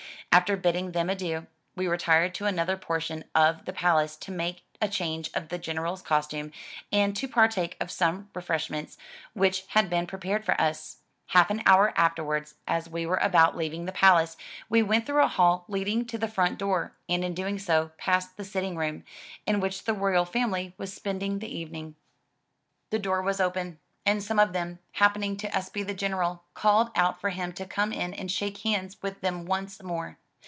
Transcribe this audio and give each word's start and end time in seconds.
After 0.33 0.55
bidding 0.55 0.93
them 0.93 1.09
adieu, 1.09 1.45
we 1.75 1.89
retired 1.89 2.33
to 2.35 2.45
another 2.45 2.77
portion 2.77 3.25
of 3.35 3.65
the 3.65 3.73
palace 3.73 4.15
to 4.15 4.31
make 4.31 4.61
a 4.81 4.87
change 4.87 5.29
of 5.33 5.49
the 5.49 5.57
General's 5.57 6.01
costume, 6.01 6.53
and 6.89 7.13
to 7.17 7.27
partake 7.27 7.75
of 7.81 7.91
some 7.91 8.29
refreshments 8.33 8.97
which 9.33 9.65
had 9.71 9.89
been 9.89 10.07
prepared 10.07 10.45
for 10.45 10.59
us. 10.59 10.99
Half 11.27 11.49
an 11.49 11.61
hour 11.65 11.91
afterwards, 11.97 12.55
as 12.65 12.87
we 12.87 13.05
were 13.05 13.17
about 13.17 13.57
leaving 13.57 13.83
the 13.83 13.91
palace, 13.91 14.37
we 14.69 14.81
went 14.81 15.05
through 15.05 15.21
a 15.21 15.27
hall 15.27 15.65
leading 15.67 16.05
to 16.05 16.17
the 16.17 16.29
front 16.29 16.57
door, 16.57 16.93
and 17.09 17.25
in 17.25 17.33
doing 17.33 17.59
so, 17.59 17.91
passed 17.97 18.37
the 18.37 18.45
sitting 18.45 18.77
room, 18.77 19.03
in 19.45 19.59
which 19.59 19.83
the 19.83 19.93
royal 19.93 20.23
family 20.23 20.73
was 20.77 20.93
spending 20.93 21.39
the 21.39 21.53
evening. 21.53 21.95
The 22.89 22.99
door 22.99 23.21
174 23.21 23.23
THE 23.25 23.25
TREASURE 23.25 23.25
CHEST 23.25 23.25
was 23.27 23.41
open, 23.41 23.79
and 24.05 24.23
some 24.23 24.39
of 24.39 24.53
them, 24.53 24.79
happening 24.93 25.35
to 25.37 25.53
espy 25.55 25.83
the 25.83 25.93
General, 25.93 26.41
called 26.53 26.89
out 26.95 27.19
for 27.19 27.31
him 27.31 27.51
to 27.51 27.65
come 27.65 27.91
in 27.91 28.13
and 28.13 28.31
shake 28.31 28.59
hands 28.59 28.95
with 29.03 29.19
them 29.19 29.45
once 29.45 29.83
more. 29.83 30.17